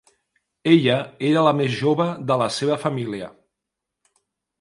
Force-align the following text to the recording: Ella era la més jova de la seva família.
Ella 0.75 0.95
era 1.31 1.43
la 1.47 1.51
més 1.59 1.75
jova 1.81 2.07
de 2.31 2.39
la 2.43 2.47
seva 2.57 2.79
família. 2.87 3.29